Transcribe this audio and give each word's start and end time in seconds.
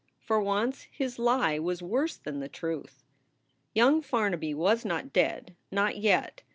For 0.19 0.41
once 0.41 0.87
his 0.91 1.19
lie 1.19 1.59
was 1.59 1.83
worse 1.83 2.17
than 2.17 2.39
the 2.39 2.49
truth. 2.49 3.03
Young 3.75 4.01
Farnaby 4.01 4.55
was 4.55 4.83
not 4.83 5.13
dead 5.13 5.55
not 5.69 5.95
yet. 5.99 6.41